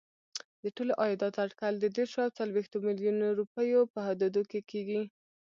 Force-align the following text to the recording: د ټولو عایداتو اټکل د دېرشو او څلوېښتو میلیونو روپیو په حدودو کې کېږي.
د 0.63 0.65
ټولو 0.75 0.93
عایداتو 1.01 1.37
اټکل 1.45 1.73
د 1.79 1.85
دېرشو 1.95 2.19
او 2.25 2.35
څلوېښتو 2.39 2.77
میلیونو 2.87 3.25
روپیو 3.39 3.81
په 3.93 3.99
حدودو 4.07 4.41
کې 4.51 4.59
کېږي. 4.71 5.01